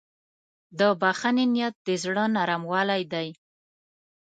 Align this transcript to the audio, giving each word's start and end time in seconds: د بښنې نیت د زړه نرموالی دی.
د 0.79 0.81
بښنې 1.01 1.45
نیت 1.53 1.75
د 1.87 1.89
زړه 2.03 2.23
نرموالی 2.35 3.03
دی. 3.13 3.27